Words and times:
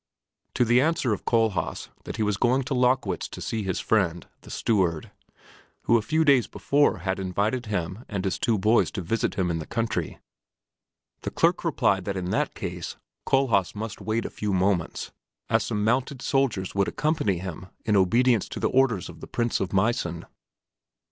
To 0.55 0.65
the 0.65 0.81
answer 0.81 1.13
of 1.13 1.25
Kohlhaas 1.25 1.89
that 2.05 2.15
he 2.17 2.23
was 2.23 2.35
going 2.35 2.63
to 2.63 2.73
Lockwitz 2.73 3.29
to 3.29 3.39
see 3.39 3.61
his 3.61 3.79
friend, 3.79 4.25
the 4.41 4.49
steward, 4.49 5.11
who 5.83 5.95
a 5.95 6.01
few 6.01 6.25
days 6.25 6.47
before 6.47 7.01
had 7.05 7.19
invited 7.19 7.67
him 7.67 8.03
and 8.09 8.25
his 8.25 8.39
two 8.39 8.57
boys 8.57 8.89
to 8.93 9.03
visit 9.03 9.35
him 9.35 9.51
in 9.51 9.59
the 9.59 9.67
country, 9.67 10.17
the 11.21 11.29
clerk 11.29 11.63
replied 11.63 12.05
that 12.05 12.17
in 12.17 12.31
that 12.31 12.55
case 12.55 12.95
Kohlhaas 13.27 13.75
must 13.75 14.01
wait 14.01 14.25
a 14.25 14.31
few 14.31 14.53
moments, 14.53 15.11
as 15.51 15.65
some 15.67 15.83
mounted 15.83 16.23
soldiers 16.23 16.73
would 16.73 16.87
accompany 16.87 17.37
him 17.37 17.67
in 17.85 17.95
obedience 17.95 18.49
to 18.49 18.59
the 18.59 18.69
order 18.69 18.95
of 18.97 19.19
the 19.19 19.27
Prince 19.27 19.59
of 19.59 19.71
Meissen. 19.71 20.25